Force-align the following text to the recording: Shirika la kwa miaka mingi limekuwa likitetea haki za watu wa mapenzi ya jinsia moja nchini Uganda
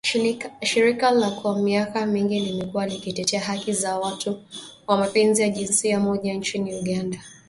Shirika 0.63 1.11
la 1.11 1.31
kwa 1.31 1.59
miaka 1.59 2.05
mingi 2.05 2.39
limekuwa 2.39 2.85
likitetea 2.87 3.39
haki 3.41 3.73
za 3.73 3.99
watu 3.99 4.43
wa 4.87 4.97
mapenzi 4.97 5.41
ya 5.41 5.49
jinsia 5.49 5.99
moja 5.99 6.33
nchini 6.33 6.75
Uganda 6.79 7.19